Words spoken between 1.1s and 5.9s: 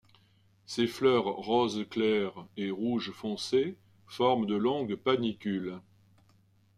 rose clair et rouge foncé forment de longues panicules.